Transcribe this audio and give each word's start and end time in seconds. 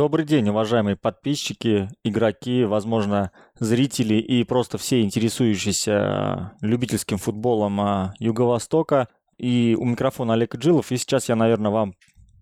Добрый 0.00 0.24
день, 0.24 0.48
уважаемые 0.48 0.96
подписчики, 0.96 1.90
игроки, 2.04 2.64
возможно, 2.64 3.32
зрители 3.58 4.14
и 4.14 4.44
просто 4.44 4.78
все 4.78 5.02
интересующиеся 5.02 6.54
любительским 6.62 7.18
футболом 7.18 7.78
а, 7.82 8.14
Юго-Востока. 8.18 9.08
И 9.36 9.76
у 9.78 9.84
микрофона 9.84 10.32
Олег 10.32 10.56
Джилов. 10.56 10.90
И 10.90 10.96
сейчас 10.96 11.28
я, 11.28 11.36
наверное, 11.36 11.70
вам 11.70 11.92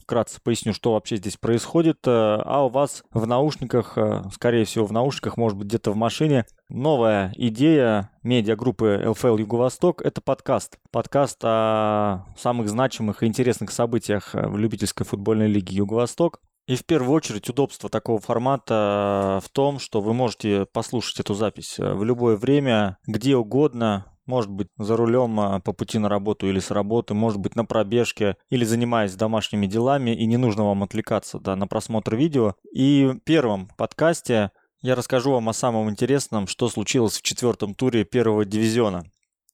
вкратце 0.00 0.40
поясню, 0.40 0.72
что 0.72 0.92
вообще 0.92 1.16
здесь 1.16 1.36
происходит. 1.36 1.98
Э, 2.06 2.40
а 2.44 2.64
у 2.64 2.68
вас 2.68 3.02
в 3.10 3.26
наушниках, 3.26 3.98
э, 3.98 4.22
скорее 4.32 4.64
всего, 4.64 4.86
в 4.86 4.92
наушниках, 4.92 5.36
может 5.36 5.58
быть, 5.58 5.66
где-то 5.66 5.90
в 5.90 5.96
машине, 5.96 6.46
новая 6.68 7.32
идея 7.34 8.12
медиагруппы 8.22 9.02
ЛФЛ 9.04 9.36
Юго-Восток– 9.36 10.00
это 10.04 10.20
подкаст. 10.20 10.78
Подкаст 10.92 11.40
о 11.42 12.24
самых 12.38 12.68
значимых 12.68 13.24
и 13.24 13.26
интересных 13.26 13.72
событиях 13.72 14.30
в 14.32 14.56
любительской 14.56 15.04
футбольной 15.04 15.48
лиге 15.48 15.74
Юго-Восток. 15.74 16.38
И 16.68 16.76
в 16.76 16.84
первую 16.84 17.16
очередь 17.16 17.48
удобство 17.48 17.88
такого 17.88 18.20
формата 18.20 19.40
в 19.42 19.48
том, 19.48 19.78
что 19.78 20.02
вы 20.02 20.12
можете 20.12 20.66
послушать 20.66 21.18
эту 21.18 21.32
запись 21.32 21.78
в 21.78 22.04
любое 22.04 22.36
время, 22.36 22.98
где 23.06 23.36
угодно, 23.36 24.14
может 24.26 24.50
быть, 24.50 24.68
за 24.76 24.94
рулем 24.94 25.40
а, 25.40 25.60
по 25.60 25.72
пути 25.72 25.98
на 25.98 26.10
работу 26.10 26.46
или 26.46 26.60
с 26.60 26.70
работы, 26.70 27.14
может 27.14 27.38
быть, 27.40 27.56
на 27.56 27.64
пробежке 27.64 28.36
или 28.50 28.66
занимаясь 28.66 29.14
домашними 29.14 29.66
делами, 29.66 30.10
и 30.10 30.26
не 30.26 30.36
нужно 30.36 30.66
вам 30.66 30.82
отвлекаться 30.82 31.40
да, 31.40 31.56
на 31.56 31.66
просмотр 31.66 32.14
видео. 32.14 32.54
И 32.70 33.12
в 33.14 33.20
первом 33.20 33.70
подкасте 33.78 34.50
я 34.82 34.94
расскажу 34.94 35.30
вам 35.30 35.48
о 35.48 35.54
самом 35.54 35.88
интересном, 35.88 36.46
что 36.46 36.68
случилось 36.68 37.16
в 37.16 37.22
четвертом 37.22 37.74
туре 37.74 38.04
первого 38.04 38.44
дивизиона. 38.44 39.04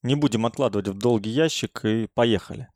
Не 0.02 0.16
будем 0.16 0.46
откладывать 0.46 0.88
в 0.88 0.98
долгий 0.98 1.30
ящик 1.30 1.84
и 1.84 2.08
поехали. 2.12 2.66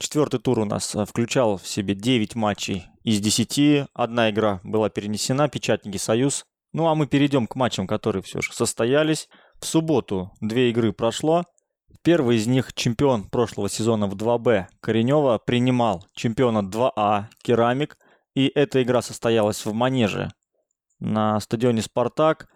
Четвертый 0.00 0.38
тур 0.38 0.60
у 0.60 0.64
нас 0.64 0.94
а, 0.94 1.04
включал 1.04 1.56
в 1.56 1.66
себе 1.66 1.94
9 1.94 2.36
матчей 2.36 2.86
из 3.02 3.20
10. 3.20 3.88
Одна 3.94 4.30
игра 4.30 4.60
была 4.62 4.90
перенесена, 4.90 5.48
Печатники 5.48 5.96
Союз. 5.96 6.44
Ну 6.72 6.86
а 6.86 6.94
мы 6.94 7.08
перейдем 7.08 7.48
к 7.48 7.56
матчам, 7.56 7.88
которые 7.88 8.22
все 8.22 8.40
же 8.40 8.52
состоялись. 8.52 9.28
В 9.60 9.66
субботу 9.66 10.30
две 10.40 10.70
игры 10.70 10.92
прошло. 10.92 11.44
Первый 12.02 12.36
из 12.36 12.46
них 12.46 12.74
чемпион 12.74 13.24
прошлого 13.24 13.68
сезона 13.68 14.06
в 14.06 14.14
2Б 14.14 14.66
Коренева 14.80 15.38
принимал 15.44 16.06
чемпиона 16.14 16.60
2А 16.60 17.24
Керамик. 17.42 17.98
И 18.36 18.52
эта 18.54 18.80
игра 18.84 19.02
состоялась 19.02 19.66
в 19.66 19.72
Манеже 19.72 20.30
на 21.00 21.40
стадионе 21.40 21.82
«Спартак». 21.82 22.48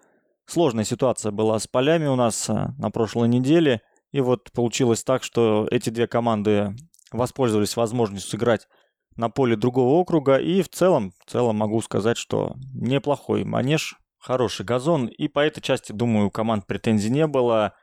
Сложная 0.45 0.85
ситуация 0.85 1.33
была 1.33 1.59
с 1.59 1.67
полями 1.67 2.05
у 2.05 2.15
нас 2.15 2.49
э, 2.49 2.53
на 2.77 2.89
прошлой 2.89 3.27
неделе. 3.27 3.81
И 4.13 4.21
вот 4.21 4.51
получилось 4.53 5.03
так, 5.03 5.23
что 5.23 5.67
эти 5.71 5.89
две 5.89 6.07
команды 6.07 6.73
воспользовались 7.13 7.77
возможностью 7.77 8.31
сыграть 8.31 8.67
на 9.15 9.29
поле 9.29 9.55
другого 9.55 9.93
округа. 9.93 10.37
И 10.37 10.61
в 10.61 10.69
целом, 10.69 11.13
в 11.25 11.29
целом 11.29 11.57
могу 11.57 11.81
сказать, 11.81 12.17
что 12.17 12.55
неплохой 12.73 13.43
манеж 13.43 13.99
хороший 14.19 14.65
газон, 14.65 15.07
и 15.07 15.27
по 15.27 15.39
этой 15.39 15.61
части, 15.61 15.91
думаю, 15.91 16.31
команд 16.31 16.65
претензий 16.65 17.09
не 17.09 17.27
было. 17.27 17.73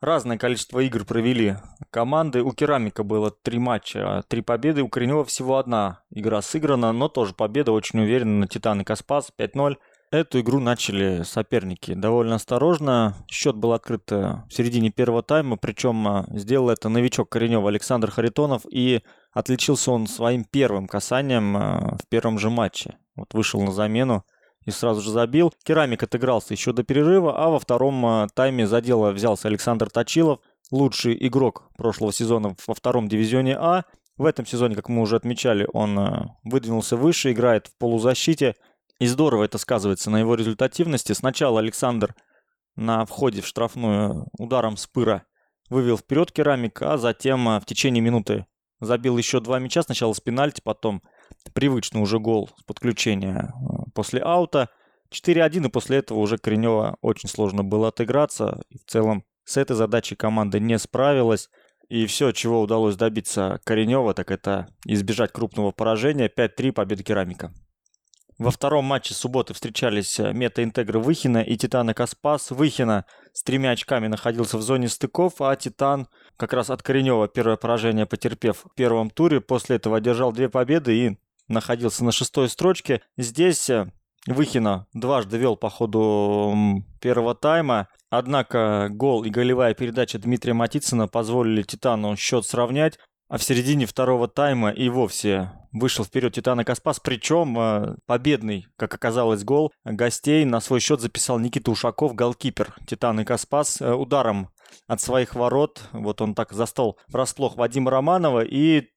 Разное 0.00 0.36
количество 0.36 0.80
игр 0.80 1.04
провели 1.04 1.58
команды. 1.90 2.42
У 2.42 2.50
Керамика 2.52 3.04
было 3.04 3.30
три 3.30 3.60
матча, 3.60 4.24
три 4.26 4.42
победы. 4.42 4.82
У 4.82 4.88
Коренева 4.88 5.24
всего 5.24 5.58
одна 5.58 6.02
игра 6.10 6.42
сыграна, 6.42 6.92
но 6.92 7.08
тоже 7.08 7.34
победа 7.34 7.70
очень 7.70 8.00
уверенно 8.00 8.40
на 8.40 8.48
Титан 8.48 8.80
и 8.80 8.84
Каспас 8.84 9.30
5-0. 9.38 9.76
Эту 10.12 10.40
игру 10.40 10.60
начали 10.60 11.22
соперники 11.22 11.94
довольно 11.94 12.34
осторожно. 12.34 13.16
Счет 13.30 13.56
был 13.56 13.72
открыт 13.72 14.12
э, 14.12 14.42
в 14.46 14.52
середине 14.52 14.90
первого 14.90 15.22
тайма, 15.22 15.56
причем 15.56 16.06
э, 16.06 16.24
сделал 16.38 16.68
это 16.68 16.90
новичок 16.90 17.30
Коренева 17.30 17.66
Александр 17.70 18.10
Харитонов, 18.10 18.66
и 18.70 19.00
отличился 19.32 19.90
он 19.90 20.06
своим 20.06 20.44
первым 20.44 20.86
касанием 20.86 21.56
э, 21.56 21.96
в 21.96 22.06
первом 22.10 22.38
же 22.38 22.50
матче. 22.50 22.98
Вот 23.16 23.32
вышел 23.32 23.62
на 23.62 23.72
замену 23.72 24.22
и 24.66 24.70
сразу 24.70 25.00
же 25.00 25.10
забил. 25.10 25.50
Керамик 25.64 26.02
отыгрался 26.02 26.52
еще 26.52 26.74
до 26.74 26.82
перерыва, 26.82 27.42
а 27.42 27.48
во 27.48 27.58
втором 27.58 28.28
тайме 28.34 28.66
за 28.66 28.82
дело 28.82 29.12
взялся 29.12 29.48
Александр 29.48 29.88
Точилов, 29.88 30.40
лучший 30.70 31.16
игрок 31.26 31.70
прошлого 31.78 32.12
сезона 32.12 32.54
во 32.66 32.74
втором 32.74 33.08
дивизионе 33.08 33.56
А. 33.56 33.84
В 34.18 34.26
этом 34.26 34.44
сезоне, 34.44 34.76
как 34.76 34.90
мы 34.90 35.00
уже 35.00 35.16
отмечали, 35.16 35.66
он 35.72 36.32
выдвинулся 36.44 36.98
выше, 36.98 37.32
играет 37.32 37.68
в 37.68 37.78
полузащите. 37.78 38.56
И 39.02 39.06
здорово 39.08 39.42
это 39.42 39.58
сказывается 39.58 40.12
на 40.12 40.20
его 40.20 40.36
результативности. 40.36 41.12
Сначала 41.12 41.58
Александр 41.58 42.14
на 42.76 43.04
входе 43.04 43.42
в 43.42 43.48
штрафную 43.48 44.28
ударом 44.38 44.76
с 44.76 44.86
пыра 44.86 45.24
вывел 45.68 45.98
вперед 45.98 46.30
керамик, 46.30 46.80
а 46.82 46.96
затем 46.98 47.48
э, 47.48 47.58
в 47.58 47.64
течение 47.64 48.00
минуты 48.00 48.46
забил 48.78 49.18
еще 49.18 49.40
два 49.40 49.58
мяча. 49.58 49.82
Сначала 49.82 50.12
с 50.12 50.20
пенальти, 50.20 50.60
потом 50.62 51.02
привычный 51.52 52.00
уже 52.00 52.20
гол 52.20 52.48
с 52.60 52.62
подключения 52.62 53.52
э, 53.52 53.90
после 53.92 54.20
аута. 54.20 54.68
4-1, 55.10 55.66
и 55.66 55.68
после 55.68 55.96
этого 55.96 56.20
уже 56.20 56.38
Коренева 56.38 56.96
очень 57.00 57.28
сложно 57.28 57.64
было 57.64 57.88
отыграться. 57.88 58.62
И 58.68 58.78
в 58.78 58.84
целом 58.84 59.24
с 59.42 59.56
этой 59.56 59.74
задачей 59.74 60.14
команда 60.14 60.60
не 60.60 60.78
справилась. 60.78 61.50
И 61.88 62.06
все, 62.06 62.30
чего 62.30 62.60
удалось 62.60 62.94
добиться 62.94 63.58
Коренева, 63.64 64.14
так 64.14 64.30
это 64.30 64.68
избежать 64.86 65.32
крупного 65.32 65.72
поражения. 65.72 66.28
5-3 66.28 66.70
победа 66.70 67.02
Керамика. 67.02 67.52
Во 68.38 68.50
втором 68.50 68.86
матче 68.86 69.14
субботы 69.14 69.54
встречались 69.54 70.18
э, 70.18 70.32
Мета-Интегры 70.32 70.98
Выхина 70.98 71.38
и 71.38 71.56
Титана 71.56 71.94
Каспас. 71.94 72.50
Выхина 72.50 73.04
с 73.32 73.42
тремя 73.42 73.70
очками 73.70 74.06
находился 74.06 74.58
в 74.58 74.62
зоне 74.62 74.88
стыков, 74.88 75.40
а 75.40 75.54
Титан 75.56 76.08
как 76.36 76.52
раз 76.52 76.70
от 76.70 76.82
Коренева 76.82 77.28
первое 77.28 77.56
поражение 77.56 78.06
потерпев 78.06 78.64
в 78.64 78.74
первом 78.74 79.10
туре. 79.10 79.40
После 79.40 79.76
этого 79.76 79.98
одержал 79.98 80.32
две 80.32 80.48
победы 80.48 80.96
и 80.96 81.18
находился 81.48 82.04
на 82.04 82.12
шестой 82.12 82.48
строчке. 82.48 83.02
Здесь 83.16 83.68
э, 83.70 83.90
Выхина 84.26 84.86
дважды 84.92 85.36
вел 85.36 85.56
по 85.56 85.68
ходу 85.68 86.84
первого 87.00 87.34
тайма. 87.34 87.88
Однако 88.08 88.88
гол 88.90 89.24
и 89.24 89.30
голевая 89.30 89.74
передача 89.74 90.18
Дмитрия 90.18 90.52
Матицына 90.52 91.08
позволили 91.08 91.62
Титану 91.62 92.16
счет 92.16 92.46
сравнять. 92.46 92.98
А 93.32 93.38
в 93.38 93.42
середине 93.42 93.86
второго 93.86 94.28
тайма 94.28 94.68
и 94.68 94.90
вовсе 94.90 95.52
вышел 95.72 96.04
вперед 96.04 96.34
Титана 96.34 96.66
Каспас. 96.66 97.00
Причем 97.00 97.58
э, 97.58 97.96
победный, 98.04 98.66
как 98.76 98.92
оказалось, 98.92 99.42
гол 99.42 99.72
гостей 99.86 100.44
на 100.44 100.60
свой 100.60 100.80
счет 100.80 101.00
записал 101.00 101.38
Никита 101.38 101.70
Ушаков, 101.70 102.14
голкипер 102.14 102.74
Титана 102.86 103.24
Каспас, 103.24 103.80
э, 103.80 103.90
ударом 103.90 104.50
от 104.86 105.00
своих 105.00 105.34
ворот. 105.34 105.80
Вот 105.92 106.20
он 106.20 106.34
так 106.34 106.52
застал 106.52 106.98
врасплох 107.08 107.56
Вадима 107.56 107.90
Романова 107.90 108.44
и 108.44 108.92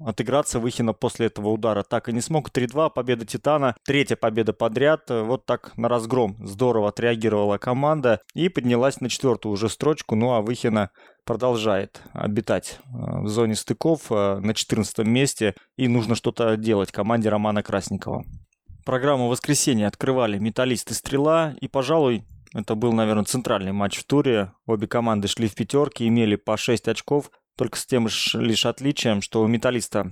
Отыграться 0.00 0.60
Выхина 0.60 0.92
после 0.92 1.26
этого 1.26 1.48
удара 1.48 1.82
так 1.82 2.08
и 2.08 2.12
не 2.12 2.20
смог. 2.20 2.50
3-2, 2.50 2.90
победа 2.90 3.26
Титана. 3.26 3.74
Третья 3.84 4.14
победа 4.14 4.52
подряд. 4.52 5.10
Вот 5.10 5.44
так 5.44 5.76
на 5.76 5.88
разгром 5.88 6.36
здорово 6.46 6.90
отреагировала 6.90 7.58
команда 7.58 8.20
и 8.34 8.48
поднялась 8.48 9.00
на 9.00 9.08
четвертую 9.08 9.52
уже 9.52 9.68
строчку. 9.68 10.14
Ну 10.14 10.34
а 10.34 10.40
Выхина 10.40 10.90
продолжает 11.28 12.00
обитать 12.14 12.78
э, 12.86 13.20
в 13.20 13.28
зоне 13.28 13.54
стыков 13.54 14.10
э, 14.10 14.38
на 14.38 14.54
14 14.54 15.06
месте. 15.06 15.54
И 15.76 15.86
нужно 15.86 16.14
что-то 16.14 16.56
делать 16.56 16.90
команде 16.90 17.28
Романа 17.28 17.62
Красникова. 17.62 18.24
Программу 18.86 19.28
воскресенья 19.28 19.88
открывали 19.88 20.38
«Металлист» 20.38 20.90
и 20.90 20.94
«Стрела». 20.94 21.54
И, 21.60 21.68
пожалуй, 21.68 22.24
это 22.54 22.74
был, 22.74 22.94
наверное, 22.94 23.24
центральный 23.24 23.72
матч 23.72 23.98
в 23.98 24.04
туре. 24.04 24.52
Обе 24.64 24.86
команды 24.86 25.28
шли 25.28 25.48
в 25.48 25.54
пятерке, 25.54 26.08
имели 26.08 26.36
по 26.36 26.56
6 26.56 26.88
очков 26.88 27.30
только 27.58 27.76
с 27.76 27.84
тем 27.84 28.06
лишь 28.06 28.64
отличием, 28.64 29.20
что 29.20 29.42
у 29.42 29.48
Металлиста 29.48 30.10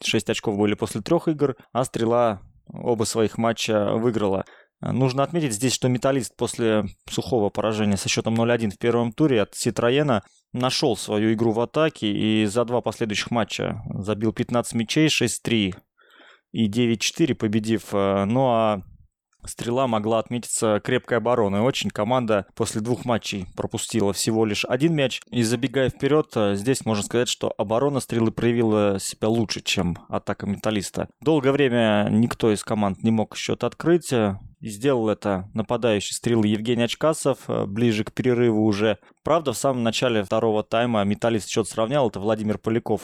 6 0.00 0.28
э, 0.28 0.32
очков 0.32 0.56
были 0.56 0.74
после 0.74 1.00
трех 1.00 1.26
игр, 1.26 1.56
а 1.72 1.84
Стрела 1.84 2.40
оба 2.68 3.02
своих 3.02 3.36
матча 3.36 3.94
выиграла. 3.94 4.44
Нужно 4.82 5.22
отметить 5.22 5.52
здесь, 5.52 5.72
что 5.72 5.88
Металлист 5.88 6.36
после 6.36 6.84
сухого 7.08 7.50
поражения 7.50 7.96
со 7.96 8.08
счетом 8.08 8.34
0-1 8.34 8.70
в 8.70 8.78
первом 8.78 9.12
туре 9.12 9.42
от 9.42 9.54
Ситроена 9.54 10.22
нашел 10.52 10.96
свою 10.96 11.32
игру 11.32 11.52
в 11.52 11.60
атаке 11.60 12.12
и 12.12 12.46
за 12.46 12.64
два 12.64 12.80
последующих 12.80 13.30
матча 13.30 13.82
забил 13.94 14.32
15 14.32 14.74
мячей, 14.74 15.06
6-3 15.06 15.74
и 16.52 16.68
9-4, 16.68 17.34
победив. 17.34 17.94
Э, 17.94 18.24
ну 18.24 18.48
а 18.48 18.82
Стрела 19.44 19.86
могла 19.86 20.18
отметиться 20.18 20.80
крепкой 20.82 21.18
обороной. 21.18 21.60
Очень 21.60 21.90
команда 21.90 22.46
после 22.54 22.80
двух 22.80 23.04
матчей 23.04 23.46
пропустила 23.56 24.12
всего 24.12 24.44
лишь 24.44 24.64
один 24.64 24.94
мяч. 24.94 25.20
И 25.30 25.42
забегая 25.42 25.90
вперед, 25.90 26.30
э, 26.36 26.54
здесь 26.54 26.84
можно 26.84 27.02
сказать, 27.04 27.28
что 27.28 27.52
оборона 27.58 28.00
Стрелы 28.00 28.30
проявила 28.30 28.98
себя 29.00 29.28
лучше, 29.28 29.60
чем 29.62 29.98
атака 30.08 30.46
Металлиста. 30.46 31.08
Долгое 31.20 31.52
время 31.52 32.08
никто 32.10 32.52
из 32.52 32.62
команд 32.62 33.02
не 33.02 33.10
мог 33.10 33.36
счет 33.36 33.64
открыть. 33.64 34.12
И 34.62 34.68
сделал 34.68 35.08
это 35.08 35.50
нападающий 35.54 36.14
стрелы 36.14 36.46
Евгений 36.46 36.84
Очкасов 36.84 37.38
э, 37.48 37.66
ближе 37.66 38.04
к 38.04 38.12
перерыву 38.12 38.64
уже. 38.64 38.98
Правда, 39.24 39.52
в 39.52 39.58
самом 39.58 39.82
начале 39.82 40.22
второго 40.22 40.62
тайма 40.62 41.02
металлист 41.02 41.48
счет 41.48 41.66
сравнял. 41.66 42.08
Это 42.08 42.20
Владимир 42.20 42.58
Поляков 42.58 43.02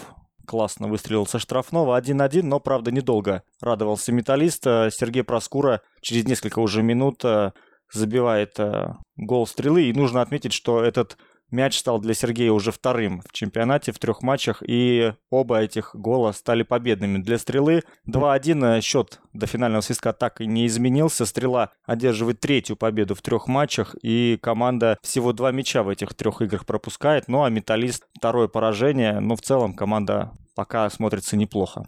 классно 0.49 0.89
выстрелил 0.89 1.27
со 1.27 1.39
штрафного 1.39 2.00
1-1, 2.00 2.43
но, 2.43 2.59
правда, 2.59 2.91
недолго 2.91 3.43
радовался 3.61 4.12
металлист. 4.12 4.67
Э, 4.67 4.89
Сергей 4.91 5.23
Проскура 5.23 5.83
через 6.00 6.25
несколько 6.25 6.61
уже 6.61 6.83
минут 6.83 7.23
э, 7.25 7.53
забивает 7.93 8.59
э, 8.59 8.95
гол 9.17 9.47
стрелы. 9.47 9.85
И 9.85 9.93
нужно 9.93 10.23
отметить, 10.23 10.55
что 10.55 10.83
этот 10.83 11.19
Мяч 11.50 11.79
стал 11.79 11.99
для 11.99 12.12
Сергея 12.12 12.53
уже 12.53 12.73
вторым 12.73 13.23
в 13.23 13.33
чемпионате 13.33 13.93
в 13.93 13.99
трех 13.99 14.23
матчах, 14.23 14.62
и 14.67 15.15
оба 15.31 15.61
этих 15.61 15.95
гола 15.95 16.33
стали 16.33 16.62
победными 16.62 17.19
для 17.19 17.39
Стрелы. 17.39 17.83
2-1 18.06 18.83
счет 18.83 19.21
до 19.33 19.47
финального 19.47 19.81
свистка 19.81 20.12
так 20.12 20.43
и 20.43 20.47
не 20.47 20.67
изменился. 20.67 21.25
Стрела 21.25 21.71
одерживает 21.87 22.41
третью 22.41 22.77
победу 22.77 23.15
в 23.15 23.23
трех 23.23 23.49
матчах, 23.49 23.97
и 24.03 24.39
команда 24.43 24.99
всего 25.03 25.33
два 25.33 25.50
мяча 25.50 25.83
в 25.83 25.89
этих 25.89 26.15
трех 26.15 26.43
играх 26.43 26.67
пропускает. 26.67 27.29
Ну 27.29 27.43
а 27.43 27.50
Металлист 27.50 28.06
второе 28.15 28.49
поражение, 28.49 29.21
но 29.21 29.35
в 29.35 29.41
целом 29.41 29.75
команда 29.75 30.33
пока 30.55 30.91
смотрится 30.91 31.37
неплохо. 31.37 31.87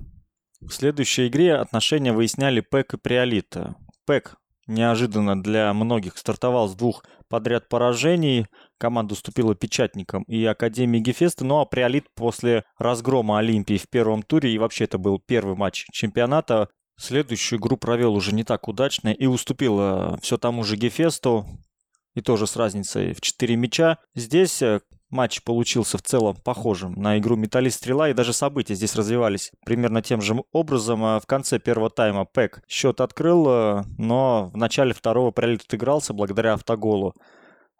В 0.60 0.70
следующей 0.70 1.28
игре 1.28 1.56
отношения 1.56 2.12
выясняли 2.12 2.60
Пэк 2.60 2.94
и 2.94 2.96
Приолит. 2.96 3.56
Пэк 4.06 4.36
неожиданно 4.70 5.40
для 5.40 5.72
многих 5.74 6.16
стартовал 6.16 6.68
с 6.68 6.74
двух 6.74 7.04
подряд 7.28 7.68
поражений. 7.68 8.46
Команда 8.78 9.14
уступила 9.14 9.54
Печатникам 9.54 10.22
и 10.22 10.44
Академии 10.44 11.00
Гефеста. 11.00 11.44
Ну 11.44 11.60
а 11.60 11.66
Приолит 11.66 12.06
после 12.14 12.64
разгрома 12.78 13.38
Олимпии 13.38 13.76
в 13.76 13.88
первом 13.88 14.22
туре, 14.22 14.52
и 14.52 14.58
вообще 14.58 14.84
это 14.84 14.98
был 14.98 15.18
первый 15.18 15.56
матч 15.56 15.86
чемпионата, 15.92 16.68
следующую 16.98 17.58
игру 17.58 17.76
провел 17.76 18.14
уже 18.14 18.34
не 18.34 18.44
так 18.44 18.68
удачно 18.68 19.08
и 19.08 19.26
уступил 19.26 20.16
все 20.20 20.38
тому 20.38 20.64
же 20.64 20.76
Гефесту. 20.76 21.46
И 22.14 22.20
тоже 22.22 22.46
с 22.48 22.56
разницей 22.56 23.14
в 23.14 23.20
4 23.20 23.54
мяча. 23.54 23.98
Здесь 24.16 24.62
э, 24.62 24.80
матч 25.10 25.42
получился 25.42 25.98
в 25.98 26.02
целом 26.02 26.36
похожим 26.36 26.92
на 26.94 27.18
игру 27.18 27.36
Металлист 27.36 27.78
Стрела, 27.78 28.08
и 28.08 28.14
даже 28.14 28.32
события 28.32 28.74
здесь 28.74 28.94
развивались 28.94 29.52
примерно 29.64 30.02
тем 30.02 30.20
же 30.20 30.36
образом. 30.52 31.04
А 31.04 31.20
в 31.20 31.26
конце 31.26 31.58
первого 31.58 31.90
тайма 31.90 32.24
Пэк 32.24 32.62
счет 32.68 33.00
открыл, 33.00 33.46
э, 33.48 33.82
но 33.98 34.50
в 34.52 34.56
начале 34.56 34.94
второго 34.94 35.30
пролет 35.30 35.62
отыгрался 35.62 36.12
благодаря 36.12 36.54
автоголу 36.54 37.14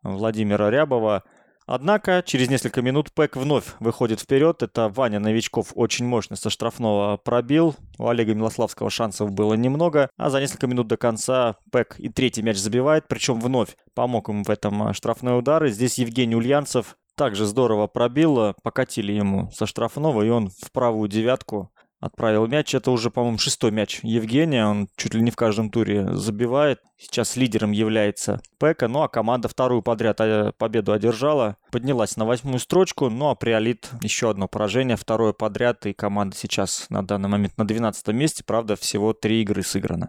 Владимира 0.03 0.71
Рябова. 0.71 1.25
Однако 1.73 2.25
через 2.27 2.51
несколько 2.51 2.83
минут 2.83 3.13
Пэк 3.13 3.37
вновь 3.37 3.77
выходит 3.79 4.19
вперед. 4.19 4.61
Это 4.61 4.89
Ваня 4.89 5.21
Новичков 5.21 5.69
очень 5.77 6.05
мощно 6.05 6.35
со 6.35 6.51
штрафного 6.51 7.17
пробил. 7.17 7.77
У 7.97 8.09
Олега 8.09 8.35
Милославского 8.35 8.91
шансов 8.91 9.31
было 9.31 9.55
немного. 9.55 10.11
А 10.17 10.31
за 10.31 10.41
несколько 10.41 10.67
минут 10.67 10.89
до 10.89 10.97
конца 10.97 11.55
Пэк 11.71 11.95
и 11.99 12.09
третий 12.09 12.43
мяч 12.43 12.57
забивает. 12.57 13.07
Причем 13.07 13.39
вновь 13.39 13.77
помог 13.95 14.31
ему 14.31 14.43
в 14.43 14.51
этом 14.51 14.89
э, 14.89 14.95
штрафной 14.95 15.39
удар. 15.39 15.65
И 15.65 15.71
здесь 15.71 15.99
Евгений 15.99 16.35
Ульянцев 16.35 16.97
также 17.17 17.47
здорово 17.47 17.87
пробил, 17.87 18.55
покатили 18.63 19.13
ему 19.13 19.51
со 19.53 19.67
штрафного, 19.67 20.23
и 20.23 20.29
он 20.29 20.49
в 20.49 20.73
правую 20.73 21.09
девятку 21.09 21.71
отправил 22.01 22.47
мяч. 22.47 22.75
Это 22.75 22.91
уже, 22.91 23.11
по-моему, 23.11 23.39
шестой 23.39 23.71
мяч 23.71 24.01
Евгения. 24.03 24.67
Он 24.67 24.89
чуть 24.97 25.15
ли 25.15 25.21
не 25.21 25.31
в 25.31 25.37
каждом 25.37 25.71
туре 25.71 26.15
забивает. 26.15 26.81
Сейчас 26.97 27.37
лидером 27.37 27.73
является 27.73 28.41
Пека. 28.59 28.89
Ну 28.89 29.03
а 29.03 29.09
команда 29.09 29.49
вторую 29.49 29.83
подряд 29.83 30.21
э, 30.21 30.53
победу 30.59 30.93
одержала. 30.93 31.57
Поднялась 31.71 32.17
на 32.17 32.25
восьмую 32.25 32.59
строчку. 32.59 33.11
Ну 33.11 33.29
а 33.29 33.35
Приолит 33.35 33.91
еще 34.03 34.31
одно 34.31 34.49
поражение. 34.49 34.97
Второе 34.97 35.33
подряд. 35.33 35.87
И 35.87 35.93
команда 35.93 36.37
сейчас 36.37 36.87
на 36.89 37.07
данный 37.07 37.29
момент 37.29 37.57
на 37.59 37.67
12 37.67 38.09
месте. 38.09 38.43
Правда, 38.45 38.77
всего 38.77 39.13
три 39.13 39.43
игры 39.43 39.63
сыграно. 39.63 40.09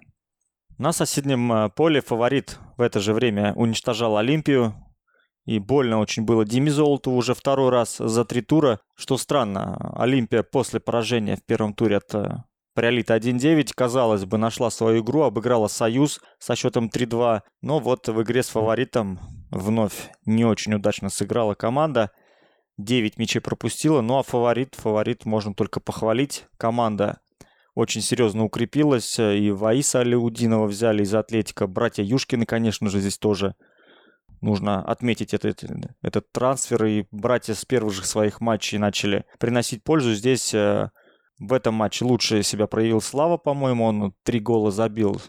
На 0.77 0.93
соседнем 0.93 1.51
э, 1.51 1.69
поле 1.69 2.01
фаворит 2.01 2.57
в 2.77 2.81
это 2.81 2.99
же 2.99 3.13
время 3.13 3.53
уничтожал 3.55 4.17
Олимпию. 4.17 4.73
И 5.45 5.59
больно 5.59 5.99
очень 5.99 6.23
было 6.23 6.45
Диме 6.45 6.71
Золоту 6.71 7.11
уже 7.11 7.33
второй 7.33 7.69
раз 7.69 7.97
за 7.97 8.25
три 8.25 8.41
тура. 8.41 8.79
Что 8.95 9.17
странно, 9.17 9.93
Олимпия 9.95 10.43
после 10.43 10.79
поражения 10.79 11.35
в 11.35 11.43
первом 11.43 11.73
туре 11.73 11.97
от 11.97 12.13
э, 12.13 12.43
Приолита 12.73 13.17
1-9, 13.17 13.71
казалось 13.75 14.25
бы, 14.25 14.37
нашла 14.37 14.69
свою 14.69 15.01
игру, 15.01 15.23
обыграла 15.23 15.67
Союз 15.67 16.21
со 16.39 16.55
счетом 16.55 16.89
3-2. 16.93 17.41
Но 17.61 17.79
вот 17.79 18.07
в 18.07 18.21
игре 18.21 18.43
с 18.43 18.49
фаворитом 18.49 19.19
вновь 19.49 20.09
не 20.25 20.45
очень 20.45 20.75
удачно 20.75 21.09
сыграла 21.09 21.55
команда. 21.55 22.11
9 22.77 23.17
мячей 23.17 23.41
пропустила, 23.41 24.01
ну 24.01 24.19
а 24.19 24.23
фаворит, 24.23 24.75
фаворит 24.75 25.25
можно 25.25 25.53
только 25.53 25.79
похвалить. 25.79 26.45
Команда 26.57 27.19
очень 27.73 28.01
серьезно 28.01 28.43
укрепилась, 28.43 29.19
и 29.19 29.51
Ваиса 29.51 29.99
Алиудинова 30.01 30.67
взяли 30.67 31.03
из 31.03 31.13
Атлетика, 31.13 31.67
братья 31.67 32.03
Юшкины, 32.03 32.45
конечно 32.45 32.89
же, 32.89 32.99
здесь 32.99 33.17
тоже 33.17 33.55
нужно 34.41 34.83
отметить 34.83 35.33
этот, 35.33 35.63
этот 36.01 36.31
трансфер, 36.31 36.85
и 36.85 37.05
братья 37.11 37.53
с 37.53 37.65
первых 37.65 37.93
же 37.93 38.03
своих 38.03 38.41
матчей 38.41 38.77
начали 38.77 39.25
приносить 39.39 39.83
пользу. 39.83 40.13
Здесь 40.13 40.53
э, 40.53 40.89
в 41.39 41.53
этом 41.53 41.73
матче 41.75 42.05
лучше 42.05 42.43
себя 42.43 42.67
проявил 42.67 43.01
Слава, 43.01 43.37
по-моему, 43.37 43.85
он 43.85 44.13
три 44.23 44.39
гола 44.39 44.71
забил, 44.71 45.21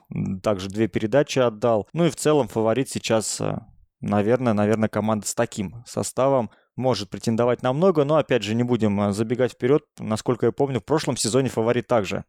также 0.43 0.69
две 0.69 0.89
передачи 0.89 1.39
отдал. 1.39 1.89
Ну 1.93 2.07
и 2.07 2.11
в 2.11 2.17
целом 2.17 2.49
фаворит 2.49 2.89
сейчас, 2.89 3.41
э, 3.41 3.59
наверное, 4.01 4.53
наверное, 4.53 4.89
команда 4.89 5.27
с 5.27 5.35
таким 5.35 5.85
составом 5.87 6.51
может 6.77 7.11
претендовать 7.11 7.63
на 7.63 7.73
много, 7.73 8.05
но 8.05 8.17
опять 8.17 8.43
же 8.43 8.55
не 8.55 8.63
будем 8.63 9.01
э, 9.01 9.13
забегать 9.13 9.53
вперед. 9.53 9.83
Насколько 9.99 10.47
я 10.47 10.53
помню, 10.53 10.81
в 10.81 10.85
прошлом 10.85 11.17
сезоне 11.17 11.49
фаворит 11.49 11.87
также 11.87 12.25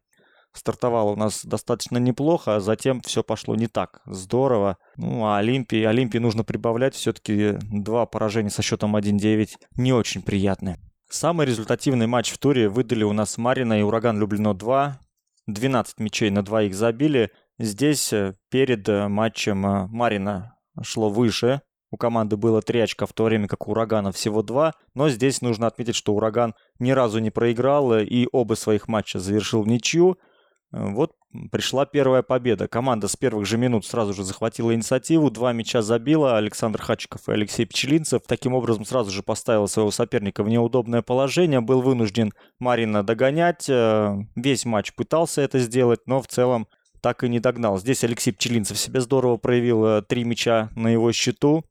стартовало 0.54 1.10
у 1.10 1.16
нас 1.16 1.44
достаточно 1.44 1.98
неплохо, 1.98 2.56
а 2.56 2.60
затем 2.60 3.00
все 3.02 3.22
пошло 3.22 3.54
не 3.56 3.66
так 3.66 4.00
здорово. 4.06 4.78
Ну, 4.96 5.26
а 5.26 5.38
Олимпии, 5.38 5.82
Олимпии 5.82 6.18
нужно 6.18 6.44
прибавлять. 6.44 6.94
Все-таки 6.94 7.54
два 7.70 8.06
поражения 8.06 8.50
со 8.50 8.62
счетом 8.62 8.96
1-9 8.96 9.50
не 9.76 9.92
очень 9.92 10.22
приятны. 10.22 10.78
Самый 11.08 11.46
результативный 11.46 12.06
матч 12.06 12.32
в 12.32 12.38
туре 12.38 12.68
выдали 12.68 13.04
у 13.04 13.12
нас 13.12 13.38
Марина 13.38 13.78
и 13.78 13.82
Ураган 13.82 14.18
Люблено 14.18 14.54
2. 14.54 14.98
12 15.46 16.00
мячей 16.00 16.30
на 16.30 16.42
двоих 16.42 16.74
забили. 16.74 17.30
Здесь 17.58 18.12
э, 18.12 18.34
перед 18.50 18.88
э, 18.88 19.08
матчем 19.08 19.64
э, 19.66 19.86
Марина 19.88 20.56
шло 20.82 21.10
выше. 21.10 21.60
У 21.90 21.96
команды 21.96 22.36
было 22.36 22.62
3 22.62 22.80
очка, 22.80 23.06
в 23.06 23.12
то 23.12 23.24
время 23.24 23.46
как 23.46 23.68
у 23.68 23.70
Урагана 23.70 24.10
всего 24.10 24.42
2. 24.42 24.72
Но 24.94 25.08
здесь 25.08 25.42
нужно 25.42 25.66
отметить, 25.66 25.94
что 25.94 26.14
Ураган 26.14 26.54
ни 26.80 26.90
разу 26.90 27.20
не 27.20 27.30
проиграл 27.30 27.96
и 27.98 28.26
оба 28.32 28.54
своих 28.54 28.88
матча 28.88 29.20
завершил 29.20 29.62
в 29.62 29.68
ничью. 29.68 30.18
Вот 30.76 31.12
пришла 31.52 31.86
первая 31.86 32.22
победа. 32.22 32.66
Команда 32.66 33.06
с 33.06 33.14
первых 33.14 33.46
же 33.46 33.58
минут 33.58 33.86
сразу 33.86 34.12
же 34.12 34.24
захватила 34.24 34.74
инициативу, 34.74 35.30
два 35.30 35.52
мяча 35.52 35.82
забила 35.82 36.36
Александр 36.36 36.82
Хачиков 36.82 37.28
и 37.28 37.32
Алексей 37.32 37.64
Пчелинцев. 37.64 38.22
Таким 38.26 38.54
образом 38.54 38.84
сразу 38.84 39.12
же 39.12 39.22
поставил 39.22 39.68
своего 39.68 39.92
соперника 39.92 40.42
в 40.42 40.48
неудобное 40.48 41.02
положение, 41.02 41.60
был 41.60 41.80
вынужден 41.80 42.32
Марина 42.58 43.04
догонять. 43.04 43.68
Э, 43.68 44.16
весь 44.34 44.64
матч 44.64 44.92
пытался 44.94 45.42
это 45.42 45.60
сделать, 45.60 46.00
но 46.06 46.20
в 46.20 46.26
целом 46.26 46.66
так 47.00 47.22
и 47.22 47.28
не 47.28 47.38
догнал. 47.38 47.78
Здесь 47.78 48.02
Алексей 48.02 48.32
Пчелинцев 48.32 48.76
себя 48.76 49.00
здорово 49.00 49.36
проявил, 49.36 49.84
э, 49.84 50.02
три 50.02 50.24
мяча 50.24 50.70
на 50.74 50.88
его 50.88 51.12
счету. 51.12 51.64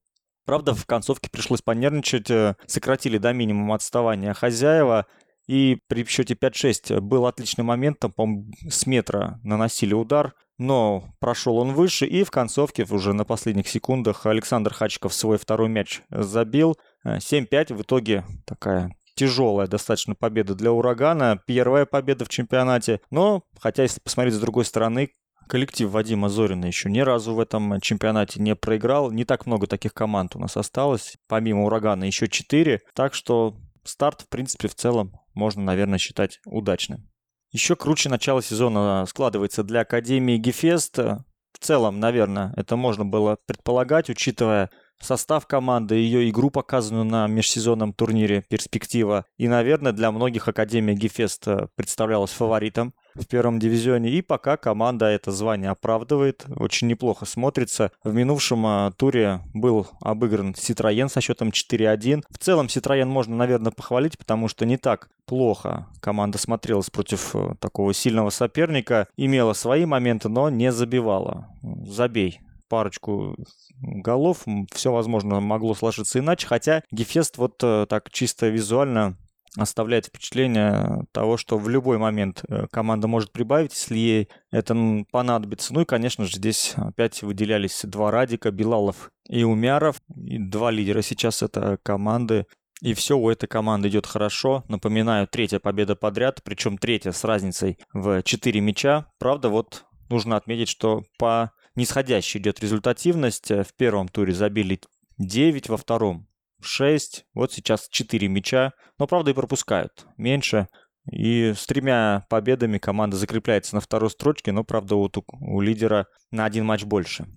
Правда, 0.46 0.74
в 0.74 0.86
концовке 0.86 1.30
пришлось 1.30 1.62
понервничать, 1.62 2.30
э, 2.30 2.56
сократили 2.68 3.18
до 3.18 3.34
минимума 3.34 3.76
отставания 3.76 4.34
хозяева, 4.34 5.08
и 5.48 5.80
при 5.88 6.06
счете 6.06 6.36
5-6 6.36 7.02
был 7.02 7.26
отличным 7.26 7.68
моментом, 7.68 8.12
по 8.12 8.28
с 8.70 8.86
метра 8.86 9.40
наносили 9.44 9.94
удар, 9.94 10.34
но 10.58 11.04
прошел 11.20 11.58
он 11.58 11.74
выше, 11.74 12.06
и 12.06 12.24
в 12.24 12.32
концовке 12.32 12.86
уже 12.90 13.14
на 13.14 13.26
последних 13.26 13.68
секундах 13.68 14.26
Александр 14.26 14.74
Хачиков 14.74 15.14
свой 15.14 15.38
второй 15.38 15.70
мяч 15.70 16.02
забил. 16.10 16.78
7-5 17.06 17.48
э, 17.52 17.74
в 17.76 17.82
итоге 17.82 18.24
такая 18.46 18.96
тяжелая 19.16 19.68
достаточно 19.68 20.16
победа 20.16 20.56
для 20.56 20.72
«Урагана», 20.72 21.40
первая 21.46 21.86
победа 21.86 22.26
в 22.26 22.30
чемпионате, 22.30 23.00
но, 23.12 23.44
хотя 23.60 23.84
если 23.84 24.00
посмотреть 24.00 24.36
с 24.36 24.40
другой 24.40 24.66
стороны, 24.66 25.10
коллектив 25.48 25.90
Вадима 25.90 26.30
Зорина 26.30 26.66
еще 26.66 26.90
ни 26.90 27.00
разу 27.00 27.34
в 27.34 27.40
этом 27.40 27.80
чемпионате 27.82 28.42
не 28.42 28.56
проиграл. 28.56 29.12
Не 29.12 29.26
так 29.26 29.46
много 29.46 29.68
таких 29.68 29.94
команд 29.94 30.36
у 30.36 30.40
нас 30.40 30.58
осталось. 30.58 31.18
Помимо 31.28 31.66
«Урагана» 31.66 32.06
еще 32.06 32.28
четыре. 32.28 32.82
Так 32.96 33.14
что 33.14 33.58
старт, 33.84 34.22
в 34.22 34.30
принципе, 34.30 34.68
в 34.68 34.76
целом 34.76 35.14
можно, 35.34 35.64
наверное, 35.64 36.00
считать 36.00 36.40
удачным. 36.46 37.10
Еще 37.52 37.76
круче 37.76 38.10
начало 38.10 38.42
сезона 38.42 39.06
складывается 39.08 39.64
для 39.64 39.82
Академии 39.82 40.38
Гефест. 40.38 40.98
В 40.98 41.60
целом, 41.60 42.00
наверное, 42.00 42.52
это 42.58 42.76
можно 42.76 43.06
было 43.06 43.38
предполагать, 43.46 44.10
учитывая 44.10 44.70
состав 45.00 45.46
команды, 45.46 45.96
ее 45.96 46.30
игру, 46.30 46.50
показанную 46.50 47.06
на 47.06 47.28
межсезонном 47.28 47.94
турнире 47.94 48.44
«Перспектива». 48.50 49.26
И, 49.38 49.48
наверное, 49.48 49.92
для 49.92 50.12
многих 50.12 50.48
Академия 50.48 50.96
Гефест 50.96 51.46
представлялась 51.76 52.32
фаворитом 52.32 52.94
в 53.16 53.26
первом 53.28 53.60
дивизионе. 53.60 54.10
И 54.10 54.22
пока 54.22 54.58
команда 54.58 55.06
это 55.08 55.32
звание 55.32 55.70
оправдывает, 55.70 56.46
очень 56.56 56.88
неплохо 56.88 57.26
смотрится. 57.26 57.92
В 58.04 58.14
минувшем 58.14 58.66
а, 58.66 58.92
туре 58.92 59.42
был 59.54 59.88
обыгран 60.02 60.56
Ситроен 60.56 61.10
со 61.10 61.22
счетом 61.22 61.50
4-1. 61.50 62.24
В 62.30 62.38
целом 62.38 62.70
Ситроен 62.70 63.10
можно, 63.10 63.36
наверное, 63.36 63.72
похвалить, 63.72 64.18
потому 64.18 64.48
что 64.48 64.66
не 64.66 64.78
так 64.78 65.10
плохо 65.26 65.88
команда 66.00 66.38
смотрелась 66.38 66.90
против 66.90 67.36
э, 67.36 67.56
такого 67.60 67.94
сильного 67.94 68.30
соперника. 68.30 69.08
Имела 69.18 69.54
свои 69.54 69.86
моменты, 69.86 70.30
но 70.30 70.50
не 70.50 70.72
забивала. 70.72 71.48
Забей 71.62 72.42
парочку 72.74 73.36
голов, 73.82 74.46
все, 74.74 74.92
возможно, 74.92 75.40
могло 75.40 75.76
сложиться 75.76 76.18
иначе, 76.18 76.48
хотя 76.48 76.82
Гефест 76.90 77.38
вот 77.38 77.62
э, 77.62 77.86
так 77.88 78.10
чисто 78.10 78.48
визуально 78.48 79.16
оставляет 79.58 80.08
впечатление 80.08 81.06
того, 81.12 81.38
что 81.38 81.58
в 81.58 81.70
любой 81.70 81.98
момент 81.98 82.44
э, 82.48 82.68
команда 82.72 83.08
может 83.08 83.32
прибавить, 83.32 83.74
если 83.74 83.98
ей 83.98 84.30
это 84.52 84.76
понадобится. 85.12 85.74
Ну 85.74 85.82
и, 85.82 85.86
конечно 85.86 86.26
же, 86.26 86.38
здесь 86.38 86.74
опять 86.76 87.22
выделялись 87.22 87.82
два 87.84 88.12
Радика, 88.12 88.52
Билалов 88.52 89.12
и 89.28 89.44
Умяров. 89.44 90.02
И 90.16 90.38
два 90.40 90.72
лидера 90.72 91.02
сейчас 91.02 91.44
это 91.44 91.78
команды. 91.84 92.48
И 92.82 92.94
все 92.94 93.18
у 93.18 93.30
этой 93.30 93.48
команды 93.48 93.88
идет 93.90 94.08
хорошо. 94.08 94.64
Напоминаю, 94.68 95.28
третья 95.28 95.60
победа 95.60 95.96
подряд, 95.96 96.42
причем 96.44 96.78
третья 96.78 97.12
с 97.12 97.24
разницей 97.24 97.78
в 97.94 98.24
4 98.24 98.60
мяча. 98.60 99.08
Правда, 99.20 99.50
вот 99.50 99.86
нужно 100.10 100.36
отметить, 100.36 100.68
что 100.68 101.04
по 101.18 101.52
нисходящей 101.76 102.40
идет 102.40 102.60
результативность. 102.60 103.52
В 103.52 103.68
первом 103.78 104.10
туре 104.10 104.34
забили 104.34 104.82
9, 105.18 105.70
во 105.70 105.78
втором 105.78 106.28
6, 106.64 107.26
вот 107.34 107.52
сейчас 107.52 107.88
4 107.90 108.28
мяча, 108.28 108.74
но 108.98 109.08
правда 109.08 109.32
и 109.32 109.34
пропускают 109.34 110.06
меньше. 110.18 110.68
И 111.12 111.54
с 111.56 111.66
тремя 111.66 112.26
победами 112.30 112.78
команда 112.78 113.18
закрепляется 113.18 113.76
на 113.76 113.82
второй 113.82 114.10
строчке, 114.10 114.52
но 114.52 114.64
правда 114.64 114.96
вот 114.96 115.18
у, 115.18 115.26
у 115.42 115.60
лидера 115.60 116.08
на 116.32 116.46
один 116.46 116.66
матч 116.66 116.86
больше. 116.86 117.28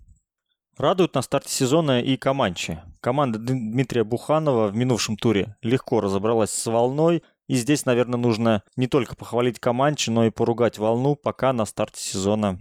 Радует 0.78 1.14
на 1.14 1.22
старте 1.22 1.50
сезона 1.50 2.02
и 2.02 2.16
Каманчи. 2.16 2.80
Команда 3.00 3.38
Дмитрия 3.38 4.04
Буханова 4.04 4.68
в 4.68 4.76
минувшем 4.76 5.16
туре 5.16 5.56
легко 5.62 6.00
разобралась 6.00 6.50
с 6.50 6.66
волной. 6.66 7.22
И 7.48 7.54
здесь, 7.54 7.86
наверное, 7.86 8.18
нужно 8.18 8.62
не 8.76 8.86
только 8.86 9.16
похвалить 9.16 9.58
Каманчи, 9.58 10.10
но 10.10 10.26
и 10.26 10.30
поругать 10.30 10.78
волну, 10.78 11.16
пока 11.16 11.52
на 11.52 11.64
старте 11.64 12.00
сезона 12.02 12.58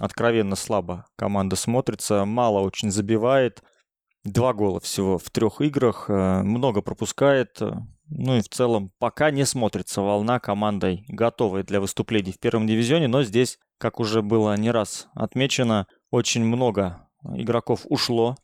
откровенно 0.00 0.56
слабо 0.56 1.06
команда 1.16 1.54
смотрится, 1.54 2.24
мало 2.24 2.60
очень 2.60 2.90
забивает. 2.90 3.62
Два 4.24 4.54
гола 4.54 4.78
всего 4.80 5.18
в 5.18 5.30
трех 5.30 5.60
играх, 5.60 6.06
э, 6.08 6.42
много 6.42 6.80
пропускает. 6.80 7.60
Э, 7.60 7.72
ну 8.08 8.36
и 8.36 8.40
в 8.40 8.48
целом 8.48 8.90
пока 8.98 9.30
не 9.30 9.44
смотрится 9.44 10.00
волна 10.00 10.38
командой, 10.38 11.04
готовой 11.08 11.64
для 11.64 11.80
выступлений 11.80 12.32
в 12.32 12.38
первом 12.38 12.66
дивизионе, 12.66 13.08
но 13.08 13.24
здесь, 13.24 13.58
как 13.78 13.98
уже 13.98 14.22
было 14.22 14.56
не 14.56 14.70
раз 14.70 15.08
отмечено, 15.14 15.86
очень 16.10 16.44
много 16.44 17.08
игроков 17.34 17.80
ушло 17.88 18.36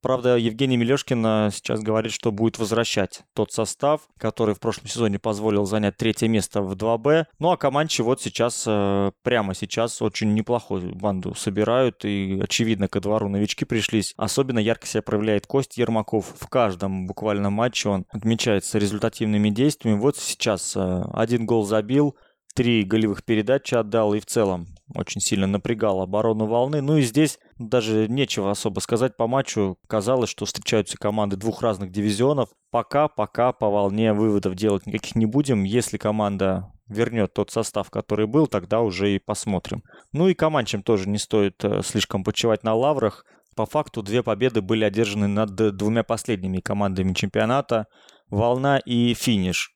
правда, 0.00 0.36
Евгений 0.36 0.76
Мелешкин 0.76 1.24
а, 1.24 1.50
сейчас 1.50 1.80
говорит, 1.80 2.12
что 2.12 2.32
будет 2.32 2.58
возвращать 2.58 3.22
тот 3.34 3.52
состав, 3.52 4.02
который 4.18 4.54
в 4.54 4.60
прошлом 4.60 4.86
сезоне 4.86 5.18
позволил 5.18 5.64
занять 5.64 5.96
третье 5.96 6.28
место 6.28 6.62
в 6.62 6.74
2Б. 6.74 7.26
Ну 7.38 7.50
а 7.50 7.56
Каманчи 7.56 8.02
вот 8.02 8.20
сейчас, 8.20 8.64
а, 8.66 9.12
прямо 9.22 9.54
сейчас, 9.54 10.02
очень 10.02 10.34
неплохую 10.34 10.94
банду 10.94 11.34
собирают. 11.34 12.04
И, 12.04 12.40
очевидно, 12.42 12.88
ко 12.88 13.00
двору 13.00 13.28
новички 13.28 13.64
пришлись. 13.64 14.14
Особенно 14.16 14.58
ярко 14.58 14.86
себя 14.86 15.02
проявляет 15.02 15.46
Кость 15.46 15.76
Ермаков. 15.76 16.34
В 16.38 16.48
каждом 16.48 17.06
буквально 17.06 17.50
матче 17.50 17.88
он 17.88 18.06
отмечается 18.10 18.78
результативными 18.78 19.50
действиями. 19.50 19.98
Вот 19.98 20.16
сейчас 20.16 20.76
один 20.76 21.46
гол 21.46 21.64
забил, 21.64 22.16
три 22.54 22.84
голевых 22.84 23.24
передачи 23.24 23.74
отдал 23.74 24.14
и 24.14 24.20
в 24.20 24.26
целом 24.26 24.66
очень 24.94 25.20
сильно 25.20 25.46
напрягал 25.46 26.00
оборону 26.00 26.46
волны. 26.46 26.82
Ну 26.82 26.98
и 26.98 27.02
здесь 27.02 27.38
даже 27.58 28.08
нечего 28.08 28.50
особо 28.50 28.80
сказать 28.80 29.16
по 29.16 29.26
матчу. 29.26 29.78
Казалось, 29.86 30.30
что 30.30 30.44
встречаются 30.44 30.98
команды 30.98 31.36
двух 31.36 31.62
разных 31.62 31.90
дивизионов. 31.90 32.50
Пока, 32.70 33.08
пока 33.08 33.52
по 33.52 33.70
волне 33.70 34.12
выводов 34.12 34.54
делать 34.54 34.86
никаких 34.86 35.16
не 35.16 35.26
будем. 35.26 35.64
Если 35.64 35.96
команда 35.96 36.72
вернет 36.88 37.32
тот 37.32 37.50
состав, 37.50 37.90
который 37.90 38.26
был, 38.26 38.46
тогда 38.46 38.80
уже 38.80 39.14
и 39.14 39.18
посмотрим. 39.18 39.82
Ну 40.12 40.28
и 40.28 40.34
команчам 40.34 40.82
тоже 40.82 41.08
не 41.08 41.18
стоит 41.18 41.64
э, 41.64 41.82
слишком 41.82 42.22
почивать 42.24 42.64
на 42.64 42.74
лаврах. 42.74 43.24
По 43.56 43.66
факту 43.66 44.02
две 44.02 44.22
победы 44.22 44.62
были 44.62 44.84
одержаны 44.84 45.28
над 45.28 45.54
двумя 45.76 46.02
последними 46.02 46.60
командами 46.60 47.12
чемпионата. 47.12 47.86
Волна 48.30 48.78
и 48.78 49.12
финиш. 49.14 49.74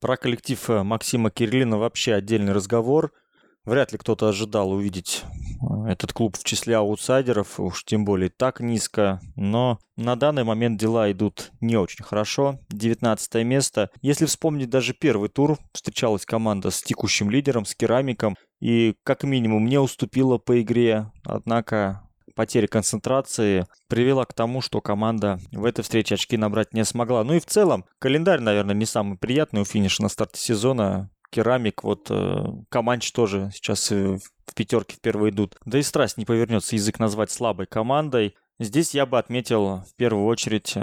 Про 0.00 0.16
коллектив 0.16 0.70
э, 0.70 0.82
Максима 0.82 1.30
Кириллина 1.30 1.78
вообще 1.78 2.14
отдельный 2.14 2.52
разговор– 2.52 3.12
Вряд 3.64 3.92
ли 3.92 3.98
кто-то 3.98 4.28
ожидал 4.28 4.72
увидеть 4.72 5.24
э, 5.62 5.88
этот 5.88 6.12
клуб 6.12 6.36
в 6.36 6.44
числе 6.44 6.76
аутсайдеров, 6.76 7.58
уж 7.58 7.84
тем 7.84 8.04
более 8.04 8.28
так 8.28 8.60
низко. 8.60 9.20
Но 9.36 9.78
на 9.96 10.16
данный 10.16 10.44
момент 10.44 10.78
дела 10.78 11.10
идут 11.10 11.50
не 11.62 11.76
очень 11.76 12.04
хорошо. 12.04 12.58
19 12.68 13.42
место. 13.44 13.90
Если 14.02 14.26
вспомнить 14.26 14.68
даже 14.68 14.92
первый 14.92 15.30
тур, 15.30 15.58
встречалась 15.72 16.26
команда 16.26 16.70
с 16.70 16.82
текущим 16.82 17.30
лидером, 17.30 17.64
с 17.64 17.74
керамиком. 17.74 18.36
И 18.60 18.96
как 19.02 19.24
минимум 19.24 19.66
не 19.66 19.78
уступила 19.78 20.36
по 20.36 20.60
игре. 20.60 21.10
Однако 21.24 22.02
потеря 22.34 22.66
концентрации 22.66 23.66
привела 23.88 24.24
к 24.24 24.32
тому, 24.32 24.60
что 24.60 24.80
команда 24.80 25.38
в 25.52 25.64
этой 25.64 25.82
встрече 25.82 26.14
очки 26.14 26.36
набрать 26.36 26.74
не 26.74 26.84
смогла. 26.84 27.24
Ну 27.24 27.34
и 27.34 27.40
в 27.40 27.46
целом, 27.46 27.84
календарь, 27.98 28.40
наверное, 28.40 28.74
не 28.74 28.86
самый 28.86 29.16
приятный 29.16 29.62
у 29.62 29.64
финиша 29.64 30.02
на 30.02 30.08
старте 30.08 30.40
сезона. 30.40 31.10
Керамик, 31.30 31.82
вот 31.82 32.06
э, 32.10 32.44
Каманч 32.68 33.10
тоже 33.10 33.50
сейчас 33.52 33.90
э, 33.90 34.18
в 34.46 34.54
пятерке 34.54 34.94
впервые 34.96 35.32
идут. 35.32 35.56
Да 35.64 35.78
и 35.78 35.82
страсть 35.82 36.16
не 36.16 36.24
повернется 36.24 36.76
язык 36.76 37.00
назвать 37.00 37.32
слабой 37.32 37.66
командой. 37.66 38.36
Здесь 38.60 38.94
я 38.94 39.04
бы 39.04 39.18
отметил 39.18 39.78
в 39.78 39.94
первую 39.96 40.26
очередь 40.26 40.76
э, 40.76 40.82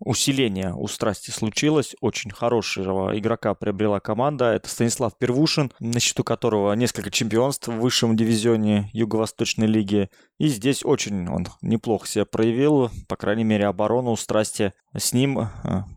усиление 0.00 0.74
у 0.74 0.86
Страсти 0.88 1.30
случилось. 1.30 1.94
Очень 2.00 2.30
хорошего 2.30 3.16
игрока 3.18 3.54
приобрела 3.54 4.00
команда. 4.00 4.52
Это 4.52 4.68
Станислав 4.68 5.16
Первушин, 5.18 5.72
на 5.80 6.00
счету 6.00 6.24
которого 6.24 6.72
несколько 6.74 7.10
чемпионств 7.10 7.68
в 7.68 7.78
высшем 7.78 8.16
дивизионе 8.16 8.90
Юго-Восточной 8.92 9.66
лиги. 9.66 10.10
И 10.38 10.48
здесь 10.48 10.84
очень 10.84 11.28
он 11.28 11.46
неплохо 11.62 12.06
себя 12.06 12.24
проявил. 12.24 12.90
По 13.08 13.16
крайней 13.16 13.44
мере, 13.44 13.66
оборона 13.66 14.10
у 14.10 14.16
Страсти 14.16 14.72
с 14.96 15.12
ним 15.12 15.38
э, 15.38 15.46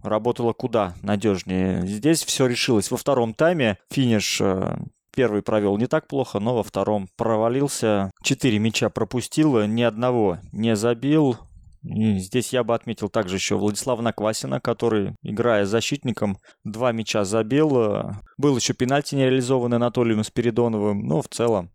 работала 0.04 0.54
куда 0.54 0.96
надежнее. 1.02 1.86
Здесь 1.86 2.24
все 2.24 2.48
решилось 2.48 2.92
во 2.92 2.98
втором 2.98 3.34
тайме. 3.34 3.78
Финиш 3.90 4.42
э, 4.42 4.78
Первый 5.14 5.42
провел 5.42 5.78
не 5.78 5.88
так 5.88 6.08
плохо, 6.08 6.40
но 6.40 6.56
во 6.56 6.64
втором 6.64 7.10
провалился. 7.18 8.12
Четыре 8.24 8.60
мяча 8.60 8.90
пропустил, 8.90 9.66
ни 9.66 9.82
одного 9.82 10.38
не 10.54 10.76
забил. 10.76 11.38
И 11.84 12.20
здесь 12.20 12.54
я 12.54 12.64
бы 12.64 12.76
отметил 12.76 13.10
также 13.10 13.36
еще 13.36 13.56
Владислава 13.58 14.02
Наквасина, 14.02 14.60
который, 14.62 15.16
играя 15.24 15.66
защитником, 15.66 16.38
два 16.64 16.92
мяча 16.92 17.24
забил. 17.24 18.14
Был 18.38 18.56
еще 18.56 18.74
пенальти 18.74 19.16
нереализованный 19.16 19.78
Анатолием 19.78 20.24
Спиридоновым. 20.24 21.02
Но 21.08 21.22
в 21.22 21.28
целом 21.28 21.72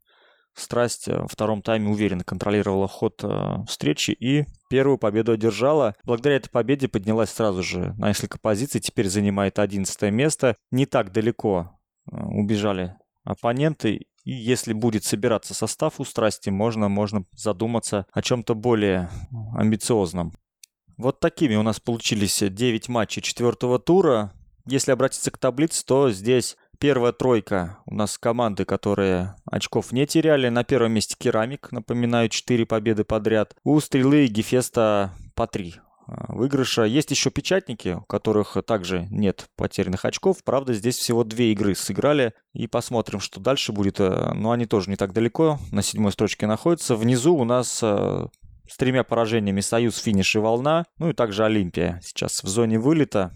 Страсть 0.57 1.07
во 1.09 1.29
втором 1.29 1.61
тайме 1.61 1.91
уверенно 1.91 2.25
контролировала 2.25 2.89
ход 2.89 3.23
э, 3.23 3.65
встречи 3.69 4.13
и 4.13 4.47
первую 4.71 4.97
победу 4.97 5.33
одержала. 5.33 5.95
Благодаря 6.03 6.37
этой 6.37 6.49
победе 6.49 6.89
поднялась 6.89 7.29
сразу 7.29 7.63
же 7.63 7.93
на 7.99 8.09
несколько 8.09 8.39
позиций, 8.39 8.81
теперь 8.81 9.09
занимает 9.09 9.59
11 9.59 10.11
место. 10.11 10.57
Не 10.71 10.87
так 10.87 11.13
далеко 11.13 11.79
э, 12.11 12.17
убежали 12.17 12.95
оппоненты 13.23 14.07
и 14.27 14.33
если 14.33 14.73
будет 14.73 15.05
собираться 15.05 15.55
состав 15.55 16.01
у 16.01 16.05
страсти, 16.05 16.51
можно, 16.51 16.89
можно 16.89 17.25
задуматься 17.33 18.07
о 18.13 18.23
чем-то 18.23 18.57
более 18.57 19.09
амбициозном. 19.57 20.35
Вот 20.99 21.21
такими 21.21 21.55
у 21.55 21.63
нас 21.63 21.79
получились 21.79 22.43
9 22.43 22.89
матчей 22.89 23.23
четвертого 23.23 23.79
тура. 23.79 24.33
Если 24.67 24.91
обратиться 24.91 25.31
к 25.31 25.39
таблице, 25.39 25.85
то 25.87 26.11
здесь 26.11 26.57
первая 26.81 27.13
тройка 27.13 27.79
у 27.87 27.95
нас 27.95 28.19
команды, 28.19 28.65
которые 28.65 29.37
очков 29.45 29.93
не 29.93 30.07
теряли. 30.09 30.49
На 30.49 30.65
первом 30.65 30.93
месте 30.93 31.15
Керамик, 31.17 31.71
напоминаю, 31.71 32.29
4 32.29 32.67
победы 32.67 33.05
подряд. 33.05 33.55
У 33.63 33.79
Стрелы 33.79 34.25
и 34.25 34.29
Гефеста 34.29 35.13
по 35.37 35.47
3 35.47 35.77
а, 35.77 35.86
выигрыша. 36.07 36.85
Есть 36.85 37.11
еще 37.11 37.31
печатники, 37.31 37.97
у 38.01 38.03
которых 38.03 38.57
также 38.67 39.07
нет 39.11 39.47
потерянных 39.57 40.05
очков. 40.05 40.43
Правда, 40.45 40.73
здесь 40.73 40.97
всего 40.97 41.25
две 41.25 41.53
игры 41.53 41.75
сыграли. 41.75 42.33
И 42.53 42.67
посмотрим, 42.67 43.21
что 43.21 43.41
дальше 43.41 43.73
будет. 43.73 44.01
Э, 44.01 44.33
но 44.35 44.53
они 44.53 44.67
тоже 44.67 44.91
не 44.91 44.97
так 44.97 45.13
далеко. 45.13 45.59
На 45.73 45.83
седьмой 45.83 46.13
строчке 46.13 46.47
находятся. 46.47 46.97
Внизу 46.97 47.35
у 47.35 47.45
нас 47.45 47.81
э, 47.83 48.27
с 48.69 48.77
тремя 48.77 49.05
поражениями 49.05 49.61
Союз, 49.61 49.99
Финиш 49.99 50.37
и 50.37 50.39
Волна. 50.39 50.85
Ну 50.99 51.11
и 51.11 51.13
также 51.13 51.45
Олимпия. 51.45 52.01
Сейчас 52.05 52.43
в 52.43 52.49
зоне 52.49 52.79
вылета. 52.79 53.33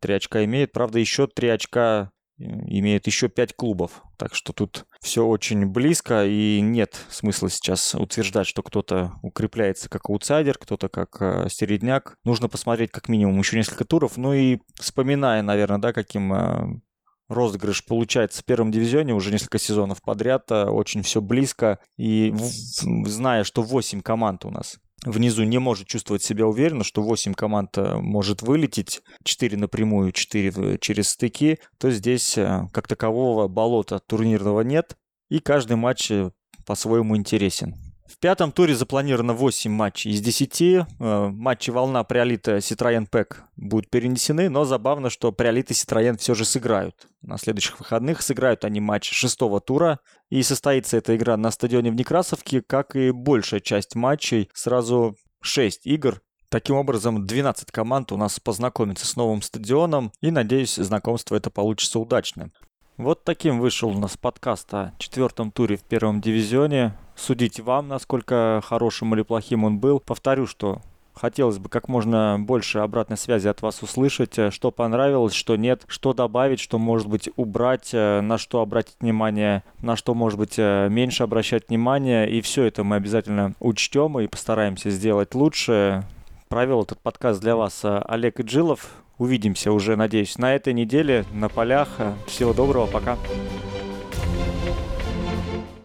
Три 0.00 0.14
очка 0.14 0.44
имеет. 0.44 0.72
Правда, 0.72 0.98
еще 0.98 1.26
три 1.26 1.48
очка 1.48 2.10
имеет 2.40 3.06
еще 3.06 3.28
пять 3.28 3.54
клубов. 3.54 4.02
Так 4.16 4.34
что 4.34 4.52
тут 4.52 4.86
все 5.00 5.24
очень 5.24 5.66
близко, 5.66 6.24
и 6.26 6.60
нет 6.60 6.98
смысла 7.10 7.50
сейчас 7.50 7.94
утверждать, 7.94 8.46
что 8.46 8.62
кто-то 8.62 9.12
укрепляется 9.22 9.88
как 9.88 10.08
аутсайдер, 10.08 10.58
кто-то 10.58 10.88
как 10.88 11.16
э, 11.20 11.48
середняк. 11.50 12.16
Нужно 12.24 12.48
посмотреть 12.48 12.90
как 12.90 13.08
минимум 13.08 13.38
еще 13.38 13.56
несколько 13.56 13.84
туров. 13.84 14.16
Ну 14.16 14.32
и 14.32 14.58
вспоминая, 14.74 15.42
наверное, 15.42 15.78
да, 15.78 15.92
каким 15.92 16.32
э, 16.32 16.80
розыгрыш 17.28 17.84
получается 17.84 18.42
в 18.42 18.44
первом 18.44 18.70
дивизионе 18.70 19.14
уже 19.14 19.30
несколько 19.30 19.58
сезонов 19.58 20.02
подряд, 20.02 20.50
э, 20.50 20.64
очень 20.64 21.02
все 21.02 21.20
близко. 21.20 21.78
И 21.96 22.34
зная, 22.36 23.44
что 23.44 23.62
8 23.62 24.00
команд 24.02 24.44
у 24.44 24.50
нас 24.50 24.78
внизу 25.04 25.44
не 25.44 25.58
может 25.58 25.86
чувствовать 25.88 26.22
себя 26.22 26.46
уверенно, 26.46 26.84
что 26.84 27.02
8 27.02 27.34
команд 27.34 27.76
э, 27.78 27.96
может 27.96 28.42
вылететь, 28.42 29.02
4 29.24 29.56
напрямую, 29.56 30.12
4 30.12 30.78
через 30.78 31.10
стыки, 31.10 31.58
то 31.78 31.90
здесь 31.90 32.36
э, 32.36 32.68
как 32.72 32.86
такового 32.86 33.48
болота 33.48 34.00
турнирного 34.00 34.60
нет, 34.60 34.96
и 35.28 35.40
каждый 35.40 35.76
матч 35.76 36.10
э, 36.10 36.30
по-своему 36.66 37.16
интересен. 37.16 37.89
Пятом 38.20 38.52
туре 38.52 38.74
запланировано 38.74 39.32
8 39.32 39.70
матчей 39.70 40.10
из 40.10 40.20
10. 40.20 40.60
Э, 40.60 40.84
матчи 41.32 41.70
«Волна», 41.70 42.04
«Приолита», 42.04 42.60
«Ситроен 42.60 43.06
Пэк» 43.06 43.44
будут 43.56 43.88
перенесены, 43.88 44.50
но 44.50 44.66
забавно, 44.66 45.08
что 45.08 45.32
«Приолит» 45.32 45.70
и 45.70 45.74
«Ситроен» 45.74 46.18
все 46.18 46.34
же 46.34 46.44
сыграют. 46.44 47.08
На 47.22 47.38
следующих 47.38 47.78
выходных 47.78 48.20
сыграют 48.20 48.66
они 48.66 48.78
матч 48.78 49.10
шестого 49.10 49.62
тура, 49.62 50.00
и 50.28 50.42
состоится 50.42 50.98
эта 50.98 51.16
игра 51.16 51.38
на 51.38 51.50
стадионе 51.50 51.90
в 51.90 51.94
Некрасовке, 51.94 52.60
как 52.60 52.94
и 52.94 53.10
большая 53.10 53.60
часть 53.60 53.94
матчей, 53.94 54.50
сразу 54.52 55.16
6 55.40 55.86
игр. 55.86 56.20
Таким 56.50 56.76
образом, 56.76 57.26
12 57.26 57.70
команд 57.70 58.12
у 58.12 58.18
нас 58.18 58.38
познакомятся 58.38 59.06
с 59.06 59.16
новым 59.16 59.40
стадионом, 59.40 60.12
и, 60.20 60.30
надеюсь, 60.30 60.74
знакомство 60.74 61.36
это 61.36 61.48
получится 61.48 61.98
удачным. 61.98 62.52
Вот 62.98 63.24
таким 63.24 63.60
вышел 63.60 63.88
у 63.88 63.98
нас 63.98 64.18
подкаст 64.18 64.74
о 64.74 64.92
четвертом 64.98 65.52
туре 65.52 65.78
в 65.78 65.84
первом 65.84 66.20
дивизионе. 66.20 66.98
Судите 67.20 67.62
вам, 67.62 67.88
насколько 67.88 68.62
хорошим 68.64 69.14
или 69.14 69.22
плохим 69.22 69.64
он 69.64 69.78
был. 69.78 70.00
Повторю, 70.00 70.46
что 70.46 70.80
Хотелось 71.12 71.58
бы 71.58 71.68
как 71.68 71.88
можно 71.88 72.38
больше 72.38 72.78
обратной 72.78 73.18
связи 73.18 73.46
от 73.46 73.60
вас 73.60 73.82
услышать, 73.82 74.38
э, 74.38 74.50
что 74.50 74.70
понравилось, 74.70 75.34
что 75.34 75.56
нет, 75.56 75.82
что 75.86 76.14
добавить, 76.14 76.60
что 76.60 76.78
может 76.78 77.08
быть 77.08 77.28
убрать, 77.36 77.90
э, 77.92 78.22
на 78.22 78.38
что 78.38 78.62
обратить 78.62 78.96
внимание, 79.00 79.62
на 79.82 79.96
что 79.96 80.14
может 80.14 80.38
быть 80.38 80.54
э, 80.56 80.88
меньше 80.88 81.24
обращать 81.24 81.68
внимание. 81.68 82.30
И 82.30 82.40
все 82.40 82.64
это 82.64 82.84
мы 82.84 82.96
обязательно 82.96 83.54
учтем 83.60 84.18
и 84.18 84.28
постараемся 84.28 84.88
сделать 84.88 85.34
лучше. 85.34 86.04
Провел 86.48 86.84
этот 86.84 87.00
подкаст 87.00 87.40
для 87.42 87.54
вас 87.54 87.82
Олег 87.82 88.40
Иджилов. 88.40 88.88
Увидимся 89.18 89.72
уже, 89.72 89.96
надеюсь, 89.96 90.38
на 90.38 90.54
этой 90.54 90.72
неделе 90.72 91.26
на 91.32 91.50
полях. 91.50 91.98
Всего 92.26 92.54
доброго, 92.54 92.86
пока. 92.86 93.18